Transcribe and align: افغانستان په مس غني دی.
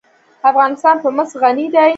افغانستان 0.49 0.95
په 1.03 1.09
مس 1.17 1.29
غني 1.41 1.65
دی. 1.73 1.87